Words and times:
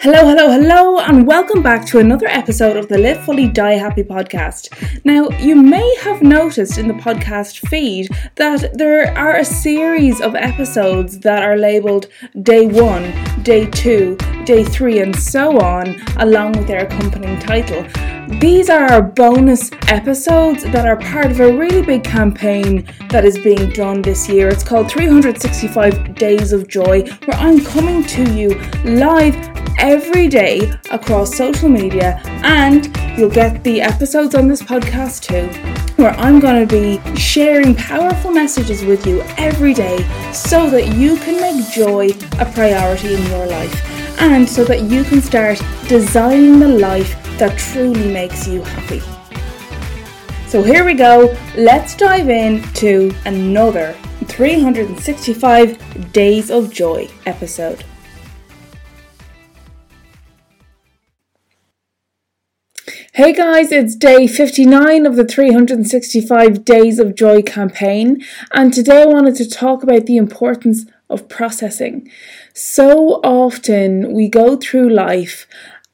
Hello, 0.00 0.28
hello, 0.28 0.48
hello, 0.48 1.00
and 1.00 1.26
welcome 1.26 1.60
back 1.60 1.84
to 1.86 1.98
another 1.98 2.28
episode 2.28 2.76
of 2.76 2.86
the 2.86 2.96
Live 2.96 3.24
Fully 3.24 3.48
Die 3.48 3.72
Happy 3.72 4.04
podcast. 4.04 4.70
Now, 5.04 5.28
you 5.40 5.56
may 5.56 5.92
have 6.02 6.22
noticed 6.22 6.78
in 6.78 6.86
the 6.86 6.94
podcast 6.94 7.66
feed 7.68 8.08
that 8.36 8.78
there 8.78 9.12
are 9.18 9.38
a 9.38 9.44
series 9.44 10.20
of 10.20 10.36
episodes 10.36 11.18
that 11.18 11.42
are 11.42 11.56
labeled 11.56 12.06
day 12.42 12.68
one, 12.68 13.12
day 13.42 13.66
two, 13.66 14.16
day 14.44 14.62
three, 14.62 15.00
and 15.00 15.16
so 15.16 15.60
on, 15.60 16.00
along 16.18 16.52
with 16.52 16.68
their 16.68 16.86
accompanying 16.86 17.40
title. 17.40 17.84
These 18.38 18.70
are 18.70 18.84
our 18.84 19.02
bonus 19.02 19.70
episodes 19.88 20.62
that 20.62 20.86
are 20.86 20.98
part 20.98 21.32
of 21.32 21.40
a 21.40 21.52
really 21.52 21.82
big 21.82 22.04
campaign 22.04 22.86
that 23.08 23.24
is 23.24 23.36
being 23.38 23.70
done 23.70 24.02
this 24.02 24.28
year. 24.28 24.48
It's 24.48 24.62
called 24.62 24.90
365 24.90 26.14
Days 26.14 26.52
of 26.52 26.68
Joy, 26.68 27.02
where 27.24 27.36
I'm 27.38 27.64
coming 27.64 28.04
to 28.04 28.32
you 28.32 28.50
live 28.84 29.34
every 29.78 30.28
day 30.28 30.72
across 30.90 31.36
social 31.36 31.68
media, 31.68 32.20
and 32.44 32.94
you'll 33.18 33.30
get 33.30 33.64
the 33.64 33.80
episodes 33.80 34.34
on 34.34 34.48
this 34.48 34.62
podcast 34.62 35.22
too, 35.22 35.48
where 36.02 36.12
I'm 36.12 36.40
going 36.40 36.66
to 36.66 36.72
be 36.72 37.16
sharing 37.16 37.74
powerful 37.74 38.30
messages 38.30 38.84
with 38.84 39.06
you 39.06 39.22
every 39.36 39.74
day 39.74 39.98
so 40.32 40.68
that 40.70 40.94
you 40.94 41.16
can 41.16 41.40
make 41.40 41.70
joy 41.70 42.08
a 42.38 42.44
priority 42.52 43.14
in 43.14 43.22
your 43.26 43.46
life 43.46 44.20
and 44.20 44.48
so 44.48 44.64
that 44.64 44.82
you 44.82 45.04
can 45.04 45.22
start 45.22 45.62
designing 45.88 46.58
the 46.58 46.68
life 46.68 47.16
that 47.38 47.56
truly 47.58 48.12
makes 48.12 48.46
you 48.46 48.62
happy. 48.62 49.00
So 50.48 50.62
here 50.62 50.84
we 50.84 50.94
go, 50.94 51.36
let's 51.56 51.94
dive 51.94 52.28
into 52.28 53.14
another 53.26 53.94
365 54.24 56.12
Days 56.12 56.50
of 56.50 56.72
Joy 56.72 57.08
episode. 57.26 57.84
Hey 63.18 63.32
guys, 63.32 63.72
it's 63.72 63.96
day 63.96 64.28
59 64.28 65.04
of 65.04 65.16
the 65.16 65.24
365 65.24 66.64
Days 66.64 67.00
of 67.00 67.16
Joy 67.16 67.42
campaign, 67.42 68.24
and 68.52 68.72
today 68.72 69.02
I 69.02 69.06
wanted 69.06 69.34
to 69.38 69.50
talk 69.50 69.82
about 69.82 70.06
the 70.06 70.16
importance 70.16 70.86
of 71.10 71.28
processing. 71.28 72.08
So 72.54 73.14
often 73.24 74.12
we 74.12 74.28
go 74.28 74.54
through 74.54 74.90
life 74.90 75.48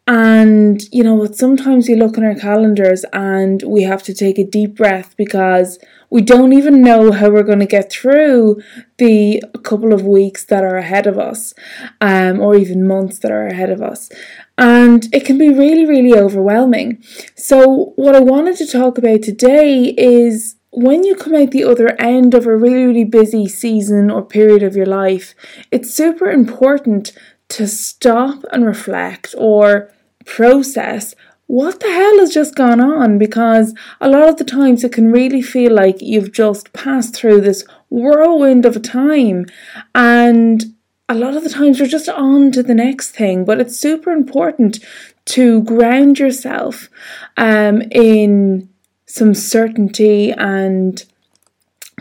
and 0.07 0.83
you 0.93 1.03
know 1.03 1.25
sometimes 1.33 1.89
we 1.89 1.95
look 1.95 2.19
in 2.19 2.25
our 2.25 2.35
calendars 2.35 3.07
and 3.15 3.63
we 3.63 3.85
have 3.85 4.03
to 4.03 4.13
take 4.13 4.39
a 4.39 4.45
deep 4.45 4.77
breath 4.77 5.15
because 5.17 5.79
we 6.15 6.23
don't 6.23 6.53
even 6.53 6.81
know 6.81 7.11
how 7.11 7.29
we're 7.29 7.43
going 7.43 7.59
to 7.59 7.67
get 7.67 7.91
through 7.91 8.63
the 8.99 9.43
couple 9.65 9.93
of 9.93 10.07
weeks 10.07 10.45
that 10.45 10.63
are 10.63 10.77
ahead 10.77 11.09
of 11.09 11.19
us 11.19 11.53
um, 12.01 12.41
or 12.41 12.55
even 12.55 12.87
months 12.87 13.19
that 13.19 13.33
are 13.33 13.49
ahead 13.49 13.69
of 13.69 13.83
us 13.83 14.09
and 14.57 15.09
it 15.13 15.25
can 15.25 15.39
be 15.39 15.49
really, 15.49 15.85
really 15.85 16.17
overwhelming. 16.17 17.03
So, 17.35 17.93
what 17.97 18.15
I 18.15 18.21
wanted 18.21 18.57
to 18.59 18.67
talk 18.67 18.99
about 18.99 19.23
today 19.23 19.95
is 19.99 20.57
when 20.71 21.03
you 21.03 21.17
come 21.17 21.35
out 21.35 21.51
the 21.51 21.65
other 21.65 22.01
end 22.01 22.35
of 22.35 22.47
a 22.47 22.57
really, 22.57 22.85
really 22.85 23.05
busy 23.05 23.49
season 23.49 24.11
or 24.11 24.23
period 24.23 24.63
of 24.63 24.77
your 24.77 24.87
life, 24.87 25.35
it's 25.71 25.93
super 25.93 26.31
important 26.31 27.13
to 27.49 27.67
stop 27.67 28.45
and 28.53 28.65
reflect 28.65 29.35
or 29.37 29.93
process 30.25 31.15
what 31.47 31.81
the 31.81 31.93
hell 31.93 32.19
has 32.21 32.33
just 32.33 32.55
gone 32.55 32.81
on? 32.81 33.19
Because 33.19 33.75
a 34.01 34.09
lot 34.09 34.29
of 34.29 34.37
the 34.37 34.45
times 34.45 34.83
it 34.83 34.93
can 34.93 35.13
really 35.13 35.43
feel 35.43 35.73
like 35.73 36.01
you've 36.01 36.33
just 36.33 36.73
passed 36.73 37.15
through 37.15 37.43
this 37.43 37.65
whirlwind 37.91 38.65
of 38.65 38.77
a 38.77 38.81
time. 38.81 39.47
And 39.95 40.75
a 41.09 41.15
lot 41.15 41.37
of 41.37 41.45
the 41.45 41.51
times 41.51 41.79
you're 41.79 41.89
just 41.89 42.09
on 42.09 42.51
to 42.53 42.63
the 42.63 42.75
next 42.75 43.11
thing, 43.11 43.45
but 43.45 43.61
it's 43.61 43.79
super 43.79 44.11
important 44.11 44.79
to 45.27 45.63
ground 45.63 46.19
yourself 46.19 46.89
um, 47.37 47.83
in 47.91 48.69
some 49.07 49.35
certainty 49.35 50.33
and 50.33 51.05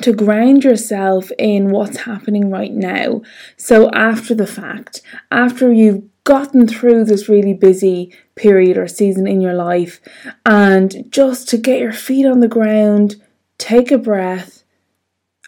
to 0.02 0.14
ground 0.14 0.64
yourself 0.64 1.32
in 1.38 1.70
what's 1.70 1.98
happening 1.98 2.50
right 2.50 2.74
now. 2.74 3.22
So, 3.58 3.92
after 3.92 4.34
the 4.34 4.48
fact, 4.48 5.02
after 5.32 5.72
you've 5.72 6.04
gotten 6.24 6.68
through 6.68 7.06
this 7.06 7.28
really 7.28 7.54
busy 7.54 8.16
period 8.36 8.78
or 8.78 8.88
season 8.88 9.28
in 9.28 9.42
your 9.42 9.54
life, 9.54 10.00
and 10.46 11.06
just 11.10 11.50
to 11.50 11.58
get 11.58 11.80
your 11.80 11.94
feet 11.94 12.26
on 12.26 12.40
the 12.40 12.48
ground, 12.48 13.16
take 13.58 13.92
a 13.92 13.98
breath, 13.98 14.64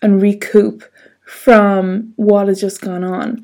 and 0.01 0.21
recoup 0.21 0.83
from 1.25 2.13
what 2.17 2.47
has 2.47 2.61
just 2.61 2.81
gone 2.81 3.03
on. 3.03 3.43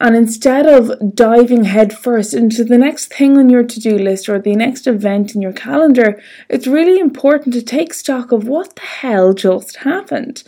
And 0.00 0.16
instead 0.16 0.66
of 0.66 1.14
diving 1.14 1.64
headfirst 1.64 2.34
into 2.34 2.64
the 2.64 2.76
next 2.76 3.14
thing 3.14 3.38
on 3.38 3.48
your 3.48 3.62
to 3.62 3.80
do 3.80 3.96
list 3.96 4.28
or 4.28 4.38
the 4.38 4.56
next 4.56 4.86
event 4.86 5.34
in 5.34 5.40
your 5.40 5.52
calendar, 5.52 6.20
it's 6.48 6.66
really 6.66 6.98
important 6.98 7.54
to 7.54 7.62
take 7.62 7.94
stock 7.94 8.32
of 8.32 8.46
what 8.46 8.74
the 8.74 8.82
hell 8.82 9.32
just 9.32 9.76
happened. 9.76 10.42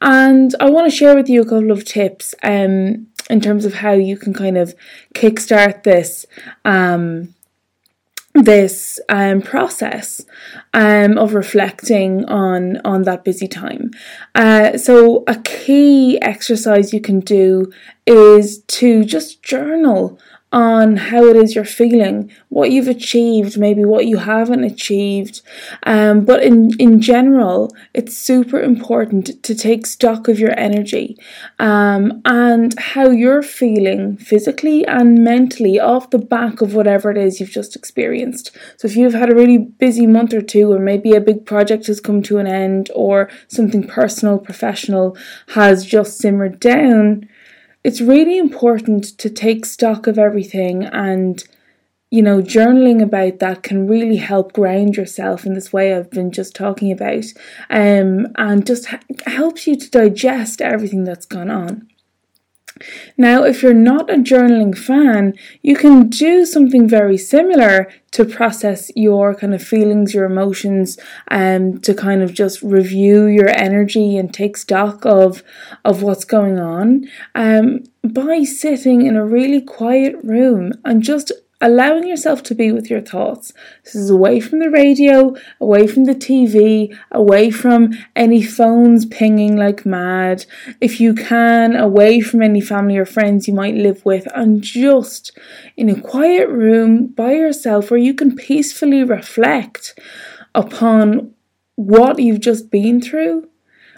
And 0.00 0.54
I 0.60 0.70
want 0.70 0.90
to 0.90 0.96
share 0.96 1.16
with 1.16 1.28
you 1.28 1.42
a 1.42 1.44
couple 1.44 1.72
of 1.72 1.84
tips 1.84 2.34
um, 2.42 3.08
in 3.30 3.40
terms 3.40 3.64
of 3.64 3.74
how 3.74 3.92
you 3.92 4.16
can 4.16 4.34
kind 4.34 4.56
of 4.58 4.74
kickstart 5.14 5.82
this. 5.82 6.26
Um, 6.64 7.34
this 8.34 8.98
um, 9.08 9.40
process 9.40 10.24
um, 10.72 11.16
of 11.18 11.34
reflecting 11.34 12.24
on 12.24 12.78
on 12.84 13.02
that 13.02 13.22
busy 13.24 13.46
time. 13.46 13.92
Uh, 14.34 14.76
so 14.76 15.22
a 15.28 15.36
key 15.42 16.20
exercise 16.20 16.92
you 16.92 17.00
can 17.00 17.20
do 17.20 17.72
is 18.06 18.62
to 18.64 19.04
just 19.04 19.42
journal 19.44 20.18
on 20.54 20.96
how 20.96 21.24
it 21.24 21.34
is 21.34 21.56
you're 21.56 21.64
feeling, 21.64 22.30
what 22.48 22.70
you've 22.70 22.86
achieved, 22.86 23.58
maybe 23.58 23.84
what 23.84 24.06
you 24.06 24.18
haven't 24.18 24.62
achieved. 24.62 25.42
Um, 25.82 26.24
but 26.24 26.44
in, 26.44 26.70
in 26.78 27.00
general, 27.00 27.74
it's 27.92 28.16
super 28.16 28.60
important 28.60 29.42
to 29.42 29.52
take 29.52 29.84
stock 29.84 30.28
of 30.28 30.38
your 30.38 30.56
energy 30.56 31.18
um, 31.58 32.22
and 32.24 32.78
how 32.78 33.10
you're 33.10 33.42
feeling 33.42 34.16
physically 34.16 34.86
and 34.86 35.24
mentally 35.24 35.80
off 35.80 36.10
the 36.10 36.18
back 36.18 36.60
of 36.60 36.72
whatever 36.72 37.10
it 37.10 37.18
is 37.18 37.40
you've 37.40 37.50
just 37.50 37.74
experienced. 37.74 38.52
So 38.76 38.86
if 38.86 38.94
you've 38.94 39.14
had 39.14 39.32
a 39.32 39.34
really 39.34 39.58
busy 39.58 40.06
month 40.06 40.32
or 40.32 40.40
two, 40.40 40.72
or 40.72 40.78
maybe 40.78 41.16
a 41.16 41.20
big 41.20 41.46
project 41.46 41.88
has 41.88 42.00
come 42.00 42.22
to 42.22 42.38
an 42.38 42.46
end, 42.46 42.92
or 42.94 43.28
something 43.48 43.82
personal, 43.82 44.38
professional 44.38 45.16
has 45.48 45.84
just 45.84 46.18
simmered 46.18 46.60
down 46.60 47.28
it's 47.84 48.00
really 48.00 48.38
important 48.38 49.04
to 49.18 49.28
take 49.30 49.66
stock 49.66 50.06
of 50.06 50.18
everything 50.18 50.84
and 50.84 51.44
you 52.10 52.22
know 52.22 52.40
journaling 52.40 53.02
about 53.02 53.38
that 53.38 53.62
can 53.62 53.86
really 53.86 54.16
help 54.16 54.52
ground 54.52 54.96
yourself 54.96 55.44
in 55.44 55.54
this 55.54 55.72
way 55.72 55.94
I've 55.94 56.10
been 56.10 56.32
just 56.32 56.56
talking 56.56 56.90
about 56.90 57.24
um, 57.70 58.28
and 58.36 58.66
just 58.66 58.86
ha- 58.86 59.00
helps 59.26 59.66
you 59.66 59.76
to 59.76 59.90
digest 59.90 60.62
everything 60.62 61.04
that's 61.04 61.26
gone 61.26 61.50
on. 61.50 61.88
Now, 63.16 63.44
if 63.44 63.62
you're 63.62 63.72
not 63.72 64.10
a 64.10 64.16
journaling 64.16 64.76
fan, 64.76 65.34
you 65.62 65.76
can 65.76 66.08
do 66.08 66.44
something 66.44 66.88
very 66.88 67.16
similar 67.16 67.88
to 68.12 68.24
process 68.24 68.90
your 68.96 69.34
kind 69.34 69.54
of 69.54 69.62
feelings, 69.62 70.12
your 70.12 70.24
emotions, 70.24 70.98
and 71.28 71.74
um, 71.74 71.80
to 71.82 71.94
kind 71.94 72.22
of 72.22 72.32
just 72.32 72.62
review 72.62 73.26
your 73.26 73.48
energy 73.48 74.16
and 74.16 74.32
take 74.32 74.56
stock 74.56 75.04
of 75.06 75.42
of 75.84 76.02
what's 76.02 76.24
going 76.24 76.58
on. 76.58 77.08
Um, 77.34 77.84
by 78.02 78.42
sitting 78.42 79.06
in 79.06 79.16
a 79.16 79.24
really 79.24 79.60
quiet 79.60 80.16
room 80.22 80.72
and 80.84 81.02
just 81.02 81.32
allowing 81.64 82.06
yourself 82.06 82.42
to 82.42 82.54
be 82.54 82.70
with 82.70 82.90
your 82.90 83.00
thoughts. 83.00 83.54
This 83.84 83.94
is 83.94 84.10
away 84.10 84.38
from 84.38 84.58
the 84.58 84.70
radio, 84.70 85.34
away 85.58 85.86
from 85.86 86.04
the 86.04 86.14
TV, 86.14 86.94
away 87.10 87.50
from 87.50 87.94
any 88.14 88.42
phones 88.42 89.06
pinging 89.06 89.56
like 89.56 89.86
mad. 89.86 90.44
If 90.82 91.00
you 91.00 91.14
can, 91.14 91.74
away 91.74 92.20
from 92.20 92.42
any 92.42 92.60
family 92.60 92.98
or 92.98 93.06
friends 93.06 93.48
you 93.48 93.54
might 93.54 93.74
live 93.74 94.04
with, 94.04 94.28
and 94.34 94.60
just 94.62 95.32
in 95.74 95.88
a 95.88 95.98
quiet 95.98 96.50
room 96.50 97.06
by 97.06 97.32
yourself 97.32 97.90
where 97.90 97.98
you 97.98 98.12
can 98.12 98.36
peacefully 98.36 99.02
reflect 99.02 99.98
upon 100.54 101.32
what 101.76 102.18
you've 102.18 102.40
just 102.40 102.70
been 102.70 103.00
through 103.00 103.48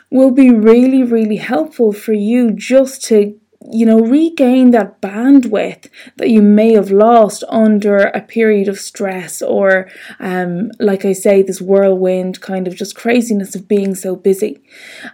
will 0.09 0.31
be 0.31 0.51
really, 0.51 1.03
really 1.03 1.37
helpful 1.37 1.93
for 1.93 2.13
you 2.13 2.53
just 2.53 3.03
to 3.07 3.39
you 3.71 3.87
know, 3.87 4.01
regain 4.01 4.71
that 4.71 5.01
bandwidth 5.01 5.89
that 6.17 6.31
you 6.31 6.43
may 6.43 6.73
have 6.73 6.91
lost 6.91 7.43
under 7.49 7.97
a 7.97 8.21
period 8.21 8.69
of 8.69 8.79
stress 8.79 9.43
or, 9.43 9.89
um, 10.21 10.71
like 10.79 11.05
I 11.05 11.13
say, 11.13 11.43
this 11.43 11.61
whirlwind 11.61 12.41
kind 12.41 12.69
of 12.69 12.77
just 12.77 12.95
craziness 12.95 13.55
of 13.55 13.69
being 13.69 13.95
so 13.95 14.17
busy. 14.17 14.61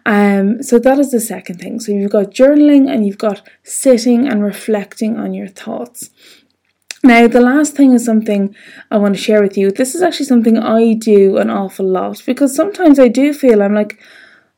Um, 0.07 0.63
so 0.63 0.79
that 0.79 0.99
is 0.99 1.11
the 1.11 1.21
second 1.21 1.61
thing. 1.61 1.81
So 1.81 1.93
you've 1.93 2.11
got 2.11 2.31
journaling 2.31 2.91
and 2.91 3.07
you've 3.07 3.19
got 3.19 3.47
sitting 3.63 4.29
and 4.29 4.43
reflecting 4.43 5.17
on 5.17 5.35
your 5.35 5.49
thoughts. 5.49 6.11
Now, 7.05 7.27
the 7.27 7.41
last 7.41 7.75
thing 7.75 7.95
is 7.95 8.05
something 8.05 8.55
I 8.91 8.99
want 8.99 9.17
to 9.17 9.21
share 9.21 9.43
with 9.43 9.59
you. 9.59 9.73
This 9.73 9.97
is 9.97 10.03
actually 10.03 10.27
something 10.27 10.57
I 10.57 10.93
do 10.93 11.37
an 11.37 11.51
awful 11.51 11.87
lot 11.87 12.23
because 12.25 12.55
sometimes 12.55 13.01
I 13.01 13.09
do 13.09 13.35
feel 13.35 13.61
I'm 13.61 13.75
like, 13.75 14.01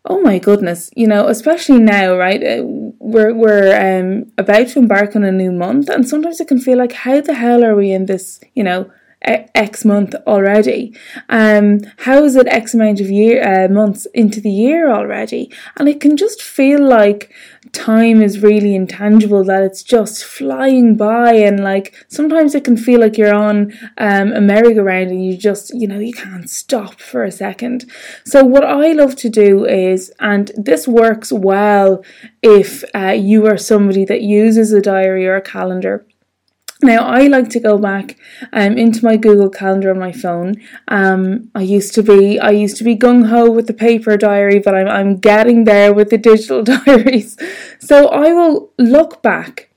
oh 0.07 0.21
my 0.21 0.39
goodness, 0.39 0.91
you 0.95 1.07
know, 1.07 1.29
especially 1.29 1.81
now, 1.81 2.17
right? 2.17 2.43
Uh, 2.43 2.63
we're 2.99 3.33
we're 3.35 3.75
um, 3.75 4.31
about 4.39 4.69
to 4.69 4.79
embark 4.79 5.17
on 5.17 5.25
a 5.25 5.33
new 5.33 5.51
month, 5.53 5.89
and 5.89 6.07
sometimes 6.09 6.41
it 6.41 6.49
can 6.49 6.61
feel 6.61 6.79
like, 6.79 6.93
how 6.93 7.21
the 7.21 7.35
hell 7.35 7.65
are 7.65 7.75
we 7.75 7.91
in 7.93 8.07
this, 8.07 8.41
you 8.55 8.65
know, 8.65 8.91
X 9.25 9.85
month 9.85 10.15
already. 10.27 10.95
Um, 11.29 11.81
how 11.99 12.23
is 12.25 12.37
it 12.37 12.47
X 12.49 12.75
amount 12.75 13.01
of 13.01 13.11
year 13.11 13.43
uh, 13.43 13.69
months 13.69 14.07
into 14.15 14.41
the 14.41 14.51
year 14.51 14.91
already? 14.91 15.51
And 15.77 15.89
it 15.89 16.01
can 16.01 16.17
just 16.17 16.43
feel 16.43 16.87
like 16.87 17.33
time 17.73 18.23
is 18.23 18.41
really 18.41 18.75
intangible. 18.75 19.45
That 19.45 19.63
it's 19.63 19.83
just 19.83 20.25
flying 20.25 20.97
by, 20.97 21.35
and 21.35 21.61
like 21.61 21.95
sometimes 22.09 22.55
it 22.55 22.65
can 22.65 22.77
feel 22.77 23.01
like 23.01 23.17
you're 23.17 23.35
on 23.35 23.73
um, 23.99 24.33
a 24.33 24.41
merry-go-round 24.41 25.11
and 25.11 25.25
you 25.25 25.37
just 25.37 25.73
you 25.75 25.87
know 25.87 25.99
you 25.99 26.13
can't 26.13 26.51
stop 26.51 27.01
for 27.01 27.25
a 27.25 27.33
second. 27.33 27.91
So 28.25 28.45
what 28.45 28.65
I 28.65 28.93
love 28.93 29.17
to 29.17 29.29
do 29.29 29.65
is, 29.65 30.13
and 30.21 30.51
this 30.57 30.87
works 30.87 31.33
well 31.33 32.05
if 32.43 32.85
uh, 32.95 33.17
you 33.17 33.47
are 33.47 33.57
somebody 33.57 34.05
that 34.05 34.23
uses 34.23 34.73
a 34.73 34.81
diary 34.83 35.27
or 35.27 35.37
a 35.37 35.43
calendar 35.43 36.07
now 36.83 37.07
I 37.07 37.29
like 37.29 37.49
to 37.51 37.61
go 37.61 37.79
back 37.79 38.17
um, 38.53 38.77
into 38.77 39.05
my 39.05 39.17
Google 39.17 39.49
Calendar 39.49 39.91
on 39.91 39.99
my 39.99 40.13
phone. 40.13 40.57
Um, 40.89 41.51
I 41.55 41.63
used 41.63 41.95
to 41.95 42.03
be 42.03 42.39
I 42.39 42.51
used 42.51 42.77
to 42.79 42.85
be 42.85 42.97
gung 42.97 43.29
ho 43.29 43.51
with 43.51 43.67
the 43.67 43.75
paper 43.75 44.17
diary, 44.17 44.59
but 44.59 44.75
I'm 44.75 44.89
I'm 44.89 45.17
getting 45.17 45.65
there 45.65 45.95
with 45.95 46.11
the 46.11 46.19
digital 46.19 46.63
diaries. 46.75 47.37
So 47.79 48.09
I 48.09 48.33
will 48.33 48.73
look 48.79 49.23
back 49.23 49.71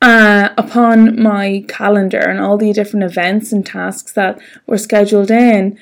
uh, 0.00 0.50
upon 0.56 1.20
my 1.20 1.64
calendar 1.68 2.20
and 2.20 2.40
all 2.40 2.56
the 2.56 2.72
different 2.72 3.04
events 3.04 3.52
and 3.52 3.64
tasks 3.64 4.12
that 4.12 4.38
were 4.66 4.78
scheduled 4.78 5.30
in 5.30 5.78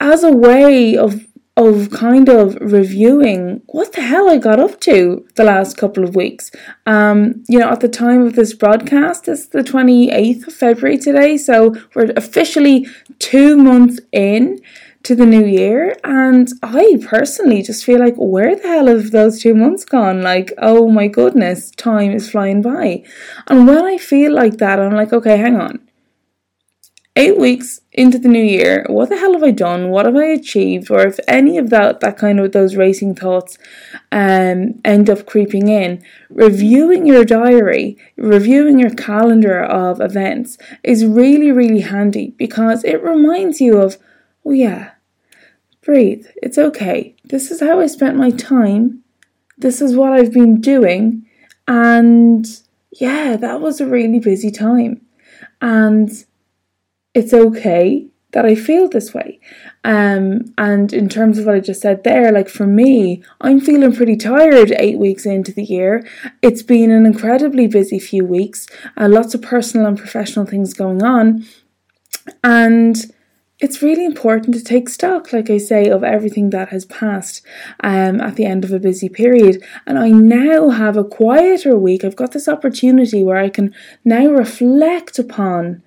as 0.00 0.22
a 0.22 0.32
way 0.32 0.96
of 0.96 1.26
of 1.56 1.90
kind 1.90 2.28
of 2.28 2.56
reviewing 2.60 3.62
what 3.66 3.92
the 3.92 4.02
hell 4.02 4.28
I 4.28 4.38
got 4.38 4.58
up 4.58 4.80
to 4.80 5.24
the 5.36 5.44
last 5.44 5.76
couple 5.76 6.02
of 6.02 6.16
weeks. 6.16 6.50
Um, 6.84 7.44
you 7.48 7.60
know, 7.60 7.70
at 7.70 7.80
the 7.80 7.88
time 7.88 8.22
of 8.22 8.34
this 8.34 8.52
broadcast, 8.54 9.28
it's 9.28 9.46
the 9.46 9.62
28th 9.62 10.48
of 10.48 10.54
February 10.54 10.98
today, 10.98 11.36
so 11.36 11.74
we're 11.94 12.12
officially 12.16 12.88
two 13.20 13.56
months 13.56 14.00
in 14.10 14.60
to 15.04 15.14
the 15.14 15.26
new 15.26 15.44
year, 15.44 15.94
and 16.02 16.48
I 16.62 16.98
personally 17.06 17.62
just 17.62 17.84
feel 17.84 18.00
like, 18.00 18.14
where 18.16 18.56
the 18.56 18.66
hell 18.66 18.86
have 18.86 19.10
those 19.10 19.40
two 19.40 19.54
months 19.54 19.84
gone? 19.84 20.22
Like, 20.22 20.52
oh 20.58 20.88
my 20.88 21.08
goodness, 21.08 21.70
time 21.72 22.12
is 22.12 22.30
flying 22.30 22.62
by. 22.62 23.04
And 23.46 23.68
when 23.68 23.84
I 23.84 23.98
feel 23.98 24.32
like 24.32 24.56
that, 24.58 24.80
I'm 24.80 24.94
like, 24.94 25.12
okay, 25.12 25.36
hang 25.36 25.56
on 25.56 25.84
eight 27.16 27.38
weeks 27.38 27.80
into 27.94 28.18
the 28.18 28.28
new 28.28 28.42
year, 28.42 28.84
what 28.88 29.08
the 29.08 29.16
hell 29.16 29.34
have 29.34 29.44
I 29.44 29.52
done? 29.52 29.88
What 29.88 30.04
have 30.04 30.16
I 30.16 30.24
achieved? 30.24 30.90
Or 30.90 31.06
if 31.06 31.20
any 31.28 31.58
of 31.58 31.70
that, 31.70 32.00
that 32.00 32.18
kind 32.18 32.40
of 32.40 32.50
those 32.50 32.74
racing 32.74 33.14
thoughts 33.14 33.56
um, 34.10 34.80
end 34.84 35.08
up 35.08 35.26
creeping 35.26 35.68
in, 35.68 36.04
reviewing 36.28 37.06
your 37.06 37.24
diary, 37.24 37.96
reviewing 38.16 38.80
your 38.80 38.90
calendar 38.90 39.62
of 39.62 40.00
events 40.00 40.58
is 40.82 41.06
really, 41.06 41.52
really 41.52 41.82
handy 41.82 42.34
because 42.36 42.82
it 42.82 43.00
reminds 43.00 43.60
you 43.60 43.78
of, 43.78 43.96
oh 44.44 44.50
yeah, 44.50 44.90
breathe, 45.80 46.26
it's 46.42 46.58
okay. 46.58 47.14
This 47.24 47.52
is 47.52 47.60
how 47.60 47.78
I 47.78 47.86
spent 47.86 48.16
my 48.16 48.30
time. 48.30 49.04
This 49.56 49.80
is 49.80 49.94
what 49.94 50.12
I've 50.12 50.32
been 50.32 50.60
doing. 50.60 51.26
And 51.68 52.44
yeah, 52.90 53.36
that 53.36 53.60
was 53.60 53.80
a 53.80 53.86
really 53.86 54.18
busy 54.18 54.50
time. 54.50 55.00
And 55.60 56.10
it's 57.14 57.32
okay 57.32 58.06
that 58.32 58.44
I 58.44 58.56
feel 58.56 58.88
this 58.88 59.14
way. 59.14 59.38
Um, 59.84 60.52
and 60.58 60.92
in 60.92 61.08
terms 61.08 61.38
of 61.38 61.46
what 61.46 61.54
I 61.54 61.60
just 61.60 61.80
said 61.80 62.02
there, 62.02 62.32
like 62.32 62.48
for 62.48 62.66
me, 62.66 63.22
I'm 63.40 63.60
feeling 63.60 63.94
pretty 63.94 64.16
tired 64.16 64.72
eight 64.72 64.98
weeks 64.98 65.24
into 65.24 65.52
the 65.52 65.62
year. 65.62 66.06
It's 66.42 66.62
been 66.62 66.90
an 66.90 67.06
incredibly 67.06 67.68
busy 67.68 68.00
few 68.00 68.24
weeks, 68.24 68.66
uh, 68.96 69.08
lots 69.08 69.34
of 69.34 69.42
personal 69.42 69.86
and 69.86 69.96
professional 69.96 70.46
things 70.46 70.74
going 70.74 71.02
on. 71.02 71.46
And 72.42 72.96
it's 73.60 73.82
really 73.82 74.04
important 74.04 74.54
to 74.56 74.64
take 74.64 74.88
stock, 74.88 75.32
like 75.32 75.48
I 75.48 75.58
say, 75.58 75.88
of 75.88 76.02
everything 76.02 76.50
that 76.50 76.70
has 76.70 76.84
passed 76.86 77.40
um, 77.80 78.20
at 78.20 78.34
the 78.34 78.46
end 78.46 78.64
of 78.64 78.72
a 78.72 78.80
busy 78.80 79.08
period. 79.08 79.62
And 79.86 79.96
I 79.96 80.10
now 80.10 80.70
have 80.70 80.96
a 80.96 81.04
quieter 81.04 81.76
week. 81.76 82.02
I've 82.02 82.16
got 82.16 82.32
this 82.32 82.48
opportunity 82.48 83.22
where 83.22 83.36
I 83.36 83.48
can 83.48 83.72
now 84.04 84.26
reflect 84.26 85.20
upon 85.20 85.82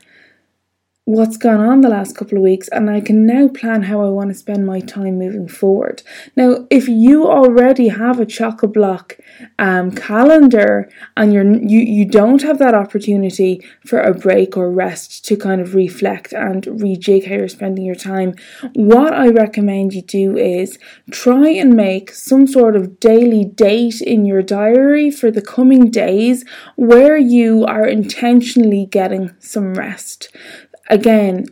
what's 1.07 1.38
gone 1.38 1.62
on 1.62 1.80
the 1.80 1.88
last 1.88 2.18
couple 2.18 2.38
of 2.38 2.44
weeks 2.44 2.68
and 2.68 2.89
I 2.89 3.00
can 3.00 3.25
now 3.25 3.48
plan 3.48 3.83
how 3.83 4.01
I 4.06 4.09
want 4.09 4.30
to 4.30 4.33
spend 4.33 4.65
my 4.65 4.81
time 4.81 5.18
moving 5.18 5.48
forward. 5.48 6.04
Now, 6.36 6.68
if 6.69 6.89
you 6.89 7.25
already 7.25 7.88
have 7.88 8.19
a 8.19 8.25
chock-a-block 8.25 9.18
um, 9.57 9.92
calendar 9.92 10.89
and 11.15 11.31
you're 11.31 11.45
you, 11.45 11.80
you 11.80 12.04
don't 12.04 12.42
have 12.42 12.59
that 12.59 12.75
opportunity 12.75 13.65
for 13.86 14.01
a 14.01 14.13
break 14.13 14.57
or 14.57 14.69
rest 14.69 15.24
to 15.27 15.38
kind 15.38 15.62
of 15.62 15.75
reflect 15.75 16.33
and 16.33 16.63
rejig 16.63 17.25
how 17.25 17.36
you're 17.36 17.48
spending 17.48 17.86
your 17.86 17.95
time, 17.95 18.36
what 18.74 19.13
I 19.13 19.30
recommend 19.30 19.94
you 19.94 20.01
do 20.01 20.36
is 20.36 20.77
try 21.09 21.48
and 21.51 21.74
make 21.74 22.12
some 22.12 22.48
sort 22.48 22.75
of 22.75 23.00
daily 23.00 23.45
date 23.45 24.01
in 24.01 24.25
your 24.25 24.42
diary 24.42 25.09
for 25.09 25.31
the 25.31 25.42
coming 25.42 25.89
days 25.89 26.44
where 26.75 27.15
you 27.15 27.63
are 27.63 27.88
intentionally 27.88 28.86
getting 28.86 29.33
some 29.39 29.74
rest 29.75 30.36
again, 30.89 31.45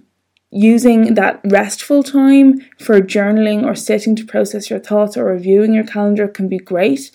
using 0.55 1.15
that 1.15 1.41
restful 1.43 2.01
time 2.01 2.61
for 2.79 3.01
journaling 3.01 3.65
or 3.65 3.75
sitting 3.75 4.15
to 4.15 4.25
process 4.25 4.69
your 4.69 4.79
thoughts 4.79 5.17
or 5.17 5.25
reviewing 5.25 5.73
your 5.73 5.83
calendar 5.83 6.29
can 6.29 6.47
be 6.47 6.57
great. 6.57 7.11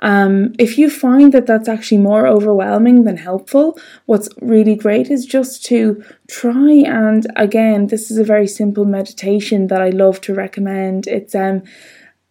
Um, 0.00 0.52
if 0.60 0.78
you 0.78 0.88
find 0.88 1.32
that 1.32 1.46
that's 1.46 1.68
actually 1.68 1.98
more 1.98 2.26
overwhelming 2.26 3.02
than 3.02 3.16
helpful, 3.16 3.76
what's 4.06 4.28
really 4.40 4.76
great 4.76 5.10
is 5.10 5.26
just 5.26 5.64
to 5.64 6.04
try 6.28 6.70
and 6.86 7.26
again, 7.34 7.88
this 7.88 8.12
is 8.12 8.18
a 8.18 8.24
very 8.24 8.46
simple 8.46 8.84
meditation 8.84 9.66
that 9.66 9.82
I 9.82 9.90
love 9.90 10.20
to 10.22 10.34
recommend. 10.34 11.08
It's 11.08 11.34
um, 11.34 11.64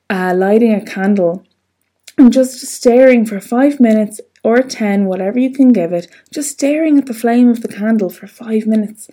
uh, 0.10 0.34
lighting 0.34 0.74
a 0.74 0.86
candle 0.86 1.44
and 2.18 2.32
just 2.32 2.60
staring 2.60 3.26
for 3.26 3.42
five 3.42 3.82
minutes 3.82 4.22
or 4.44 4.62
10, 4.62 5.06
whatever 5.06 5.40
you 5.40 5.52
can 5.52 5.72
give 5.72 5.94
it, 5.94 6.08
just 6.32 6.52
staring 6.52 6.98
at 6.98 7.06
the 7.06 7.14
flame 7.14 7.50
of 7.50 7.62
the 7.62 7.68
candle 7.68 8.10
for 8.10 8.28
five 8.28 8.68
minutes 8.68 9.10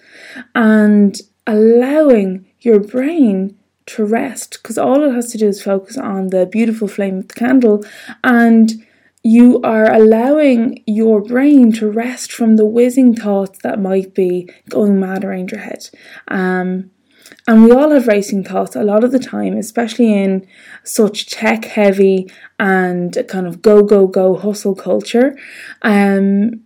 and 0.55 1.21
allowing 1.47 2.47
your 2.61 2.81
brain 2.81 3.56
to 3.87 4.05
rest 4.05 4.59
because 4.62 4.79
all 4.79 5.03
it 5.03 5.15
has 5.15 5.32
to 5.32 5.38
do 5.38 5.49
is 5.49 5.62
focus 5.62 5.97
on 5.97 6.29
the 6.29 6.47
beautiful 6.47 6.87
flame 6.87 7.19
of 7.19 7.29
the 7.29 7.35
candle 7.35 7.85
and 8.23 8.85
you 9.23 9.61
are 9.62 9.93
allowing 9.93 10.82
your 10.87 11.21
brain 11.21 11.73
to 11.73 11.91
rest 11.91 12.33
from 12.33 12.56
the 12.56 12.65
whizzing 12.65 13.14
thoughts 13.14 13.59
that 13.62 13.81
might 13.81 14.14
be 14.14 14.49
going 14.69 14.99
mad 14.99 15.25
around 15.25 15.50
your 15.50 15.61
head. 15.61 15.90
Um, 16.28 16.90
and 17.50 17.64
we 17.64 17.73
all 17.73 17.90
have 17.90 18.07
racing 18.07 18.45
thoughts 18.45 18.76
a 18.76 18.85
lot 18.85 19.02
of 19.02 19.11
the 19.11 19.19
time, 19.19 19.57
especially 19.57 20.14
in 20.14 20.47
such 20.85 21.26
tech 21.26 21.64
heavy 21.64 22.30
and 22.61 23.25
kind 23.26 23.45
of 23.45 23.61
go, 23.61 23.83
go, 23.83 24.07
go 24.07 24.37
hustle 24.37 24.76
culture. 24.76 25.37
Um, 25.83 26.61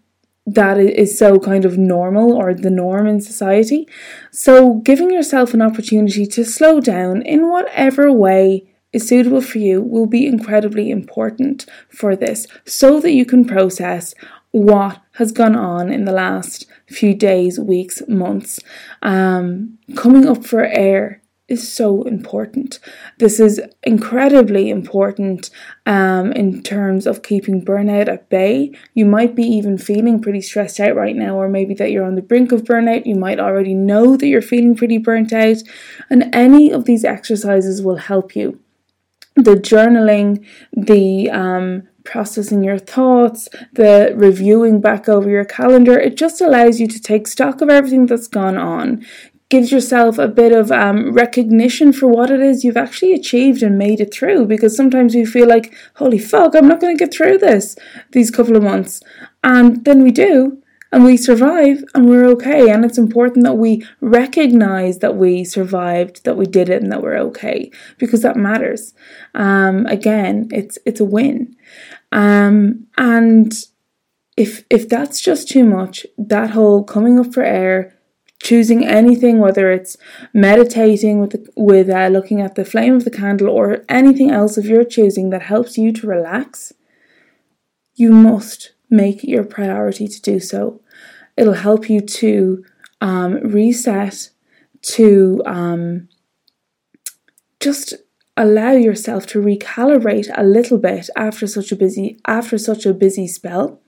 that 0.44 0.76
is 0.76 1.18
so 1.18 1.38
kind 1.38 1.64
of 1.64 1.78
normal 1.78 2.34
or 2.34 2.52
the 2.52 2.68
norm 2.68 3.06
in 3.06 3.22
society. 3.22 3.88
So, 4.30 4.74
giving 4.84 5.10
yourself 5.10 5.54
an 5.54 5.62
opportunity 5.62 6.26
to 6.26 6.44
slow 6.44 6.82
down 6.82 7.22
in 7.22 7.48
whatever 7.48 8.12
way 8.12 8.70
is 8.92 9.08
suitable 9.08 9.40
for 9.40 9.60
you 9.60 9.80
will 9.80 10.06
be 10.06 10.26
incredibly 10.26 10.90
important 10.90 11.64
for 11.88 12.14
this 12.14 12.46
so 12.66 13.00
that 13.00 13.12
you 13.12 13.24
can 13.24 13.46
process 13.46 14.14
what 14.54 15.02
has 15.14 15.32
gone 15.32 15.56
on 15.56 15.92
in 15.92 16.04
the 16.04 16.12
last 16.12 16.66
few 16.86 17.12
days, 17.12 17.58
weeks, 17.58 18.00
months. 18.06 18.60
Um, 19.02 19.80
coming 19.96 20.28
up 20.28 20.46
for 20.46 20.64
air 20.64 21.20
is 21.48 21.74
so 21.74 22.04
important. 22.04 22.78
This 23.18 23.40
is 23.40 23.60
incredibly 23.82 24.70
important 24.70 25.50
um, 25.86 26.30
in 26.34 26.62
terms 26.62 27.04
of 27.04 27.24
keeping 27.24 27.64
burnout 27.64 28.06
at 28.06 28.28
bay. 28.28 28.72
You 28.94 29.06
might 29.06 29.34
be 29.34 29.42
even 29.42 29.76
feeling 29.76 30.22
pretty 30.22 30.40
stressed 30.40 30.78
out 30.78 30.94
right 30.94 31.16
now, 31.16 31.34
or 31.34 31.48
maybe 31.48 31.74
that 31.74 31.90
you're 31.90 32.04
on 32.04 32.14
the 32.14 32.22
brink 32.22 32.52
of 32.52 32.62
burnout. 32.62 33.06
You 33.06 33.16
might 33.16 33.40
already 33.40 33.74
know 33.74 34.16
that 34.16 34.28
you're 34.28 34.40
feeling 34.40 34.76
pretty 34.76 34.98
burnt 34.98 35.32
out, 35.32 35.56
and 36.08 36.32
any 36.32 36.70
of 36.70 36.84
these 36.84 37.04
exercises 37.04 37.82
will 37.82 37.96
help 37.96 38.36
you. 38.36 38.60
The 39.34 39.56
journaling, 39.56 40.46
the 40.72 41.28
um, 41.32 41.88
processing 42.04 42.62
your 42.62 42.78
thoughts, 42.78 43.48
the 43.72 44.12
reviewing 44.14 44.80
back 44.80 45.08
over 45.08 45.28
your 45.28 45.44
calendar. 45.44 45.98
It 45.98 46.16
just 46.16 46.40
allows 46.40 46.80
you 46.80 46.86
to 46.86 47.00
take 47.00 47.26
stock 47.26 47.60
of 47.60 47.68
everything 47.68 48.06
that's 48.06 48.28
gone 48.28 48.56
on, 48.56 49.04
gives 49.48 49.72
yourself 49.72 50.18
a 50.18 50.28
bit 50.28 50.52
of 50.52 50.70
um, 50.70 51.12
recognition 51.12 51.92
for 51.92 52.06
what 52.06 52.30
it 52.30 52.40
is 52.40 52.64
you've 52.64 52.76
actually 52.76 53.12
achieved 53.12 53.62
and 53.62 53.78
made 53.78 54.00
it 54.00 54.12
through. 54.12 54.46
Because 54.46 54.76
sometimes 54.76 55.14
we 55.14 55.24
feel 55.24 55.48
like, 55.48 55.74
holy 55.96 56.18
fuck, 56.18 56.54
I'm 56.54 56.68
not 56.68 56.80
going 56.80 56.96
to 56.96 57.04
get 57.04 57.14
through 57.14 57.38
this 57.38 57.76
these 58.12 58.30
couple 58.30 58.56
of 58.56 58.62
months. 58.62 59.02
And 59.42 59.84
then 59.84 60.02
we 60.02 60.10
do. 60.10 60.62
And 60.94 61.04
we 61.04 61.16
survive 61.16 61.82
and 61.92 62.08
we're 62.08 62.24
okay. 62.24 62.70
And 62.70 62.84
it's 62.84 62.98
important 62.98 63.44
that 63.44 63.54
we 63.54 63.84
recognize 64.00 65.00
that 65.00 65.16
we 65.16 65.44
survived, 65.44 66.24
that 66.24 66.36
we 66.36 66.46
did 66.46 66.68
it, 66.68 66.82
and 66.82 66.92
that 66.92 67.02
we're 67.02 67.18
okay 67.18 67.72
because 67.98 68.22
that 68.22 68.36
matters. 68.36 68.94
Um, 69.34 69.86
again, 69.86 70.48
it's 70.52 70.78
it's 70.86 71.00
a 71.00 71.04
win. 71.04 71.56
Um, 72.12 72.86
and 72.96 73.52
if 74.36 74.64
if 74.70 74.88
that's 74.88 75.20
just 75.20 75.48
too 75.48 75.64
much, 75.64 76.06
that 76.16 76.50
whole 76.50 76.84
coming 76.84 77.18
up 77.18 77.34
for 77.34 77.42
air, 77.42 77.98
choosing 78.40 78.86
anything, 78.86 79.40
whether 79.40 79.72
it's 79.72 79.96
meditating 80.32 81.18
with 81.18 81.30
the, 81.30 81.52
with 81.56 81.90
uh, 81.90 82.06
looking 82.06 82.40
at 82.40 82.54
the 82.54 82.64
flame 82.64 82.94
of 82.94 83.04
the 83.04 83.10
candle 83.10 83.48
or 83.48 83.84
anything 83.88 84.30
else 84.30 84.56
of 84.56 84.66
your 84.66 84.84
choosing 84.84 85.30
that 85.30 85.42
helps 85.42 85.76
you 85.76 85.92
to 85.92 86.06
relax, 86.06 86.72
you 87.96 88.12
must 88.12 88.74
make 88.88 89.24
it 89.24 89.30
your 89.30 89.44
priority 89.44 90.06
to 90.06 90.22
do 90.22 90.38
so. 90.38 90.80
It'll 91.36 91.54
help 91.54 91.90
you 91.90 92.00
to 92.00 92.64
um, 93.00 93.34
reset, 93.40 94.30
to 94.82 95.42
um, 95.46 96.08
just 97.60 97.94
allow 98.36 98.72
yourself 98.72 99.26
to 99.26 99.40
recalibrate 99.40 100.30
a 100.36 100.44
little 100.44 100.78
bit 100.78 101.08
after 101.16 101.46
such 101.46 101.70
a 101.70 101.76
busy 101.76 102.18
after 102.26 102.58
such 102.58 102.84
a 102.84 102.94
busy 102.94 103.26
spell. 103.26 103.80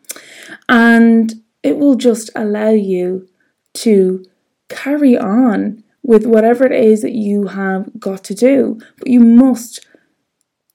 And 0.69 1.43
it 1.63 1.79
will 1.79 1.97
just 1.97 2.31
allow 2.35 2.71
you 2.71 3.29
to 3.75 4.25
carry 4.69 5.17
on 5.17 5.83
with 6.03 6.25
whatever 6.25 6.65
it 6.65 6.73
is 6.73 7.03
that 7.03 7.13
you 7.13 7.49
have 7.49 7.91
got 7.99 8.23
to 8.25 8.35
do. 8.35 8.79
But 8.99 9.09
you 9.09 9.21
must 9.21 9.87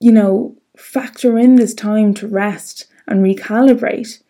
you 0.00 0.12
know 0.12 0.56
factor 0.76 1.38
in 1.38 1.56
this 1.56 1.74
time 1.74 2.14
to 2.14 2.26
rest 2.26 2.86
and 3.06 3.24
recalibrate 3.24 4.21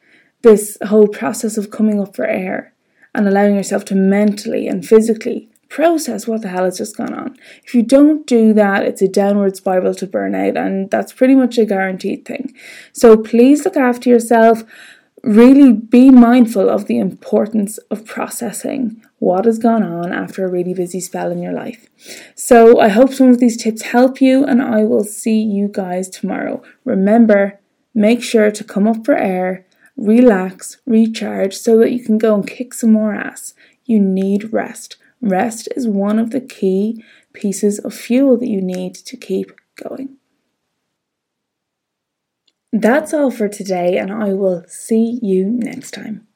this 0.43 0.79
whole 0.85 1.09
process 1.09 1.57
of 1.57 1.71
coming 1.71 2.01
up 2.01 2.15
for 2.15 2.27
air 2.27 2.73
and 3.15 3.27
allowing 3.27 3.57
yourself 3.57 3.85
to 3.87 3.95
mentally 3.95 4.69
and 4.69 4.87
physically 4.87 5.49
process 5.73 6.27
what 6.27 6.43
the 6.43 6.49
hell 6.49 6.65
has 6.65 6.77
just 6.77 6.99
gone 6.99 7.15
on. 7.15 7.35
If 7.65 7.75
you 7.75 7.83
don't 7.83 8.27
do 8.27 8.53
that, 8.53 8.85
it's 8.85 9.01
a 9.01 9.09
downward 9.09 9.57
spiral 9.57 9.95
to 9.95 10.07
burnout, 10.07 10.57
and 10.57 10.91
that's 10.91 11.15
pretty 11.15 11.35
much 11.35 11.57
a 11.57 11.65
guaranteed 11.65 12.27
thing. 12.27 12.55
So 12.93 13.17
please 13.17 13.65
look 13.65 13.77
after 13.77 14.11
yourself. 14.11 14.65
Really 15.23 15.73
be 15.73 16.11
mindful 16.11 16.69
of 16.69 16.87
the 16.87 16.99
importance 16.99 17.79
of 17.91 18.05
processing 18.05 19.03
what 19.19 19.45
has 19.45 19.59
gone 19.59 19.85
on 19.85 20.13
after 20.13 20.45
a 20.45 20.51
really 20.51 20.75
busy 20.75 21.01
spell 21.01 21.31
in 21.31 21.41
your 21.41 21.53
life. 21.53 21.89
So, 22.35 22.81
I 22.81 22.89
hope 22.89 23.13
some 23.13 23.29
of 23.29 23.39
these 23.39 23.57
tips 23.57 23.83
help 23.83 24.21
you, 24.21 24.45
and 24.45 24.61
I 24.61 24.83
will 24.83 25.05
see 25.05 25.41
you 25.41 25.69
guys 25.69 26.09
tomorrow. 26.09 26.61
Remember, 26.85 27.61
make 27.95 28.21
sure 28.21 28.51
to 28.51 28.65
come 28.65 28.89
up 28.89 29.05
for 29.05 29.17
air, 29.17 29.65
relax, 29.97 30.79
recharge 30.87 31.55
so 31.55 31.79
that 31.79 31.93
you 31.93 32.03
can 32.03 32.19
go 32.19 32.35
and 32.35 32.47
kick 32.47 32.75
some 32.75 32.93
more 32.93 33.15
ass. 33.15 33.55
You 33.85 34.01
need 34.01 34.53
rest. 34.53 34.97
Rest 35.21 35.69
is 35.77 35.87
one 35.87 36.19
of 36.19 36.31
the 36.31 36.41
key 36.41 37.05
pieces 37.33 37.79
of 37.79 37.95
fuel 37.95 38.37
that 38.39 38.49
you 38.49 38.61
need 38.61 38.95
to 38.95 39.17
keep 39.17 39.53
going. 39.83 40.17
That's 42.73 43.13
all 43.13 43.31
for 43.31 43.49
today, 43.49 43.99
and 43.99 44.11
I 44.11 44.33
will 44.33 44.65
see 44.67 45.19
you 45.23 45.45
next 45.45 45.93
time. 45.93 46.27